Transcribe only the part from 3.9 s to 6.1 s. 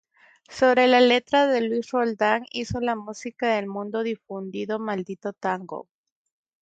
difundido "Maldito tango".